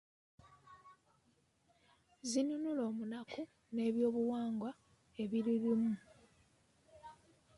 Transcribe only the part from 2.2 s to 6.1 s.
Zinunula Omunaku n’ebyobuwangwa ebirulimu.